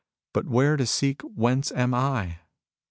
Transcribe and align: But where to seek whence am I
But 0.33 0.47
where 0.47 0.77
to 0.77 0.87
seek 0.87 1.21
whence 1.21 1.71
am 1.71 1.93
I 1.93 2.39